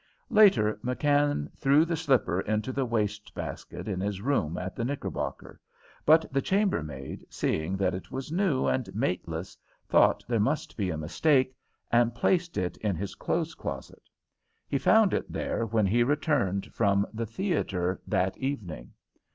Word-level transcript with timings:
Later 0.31 0.79
McKann 0.83 1.55
threw 1.55 1.85
the 1.85 1.95
slipper 1.95 2.39
into 2.41 2.71
the 2.71 2.85
waste 2.87 3.35
basket 3.35 3.87
in 3.87 3.99
his 3.99 4.19
room 4.19 4.57
at 4.57 4.75
the 4.75 4.83
Knickerbocker, 4.83 5.59
but 6.07 6.25
the 6.33 6.41
chambermaid, 6.41 7.23
seeing 7.29 7.77
that 7.77 7.93
it 7.93 8.09
was 8.09 8.31
new 8.31 8.65
and 8.65 8.95
mateless, 8.95 9.55
thought 9.87 10.25
there 10.27 10.39
must 10.39 10.75
be 10.75 10.89
a 10.89 10.97
mistake, 10.97 11.55
and 11.91 12.15
placed 12.15 12.57
it 12.57 12.77
in 12.77 12.95
his 12.95 13.13
clothes 13.13 13.53
closet. 13.53 14.09
He 14.67 14.79
found 14.79 15.13
it 15.13 15.31
there 15.31 15.67
when 15.67 15.85
he 15.85 16.01
returned 16.01 16.73
from 16.73 17.05
the 17.13 17.27
theatre 17.27 18.01
that 18.07 18.35
evening. 18.39 18.93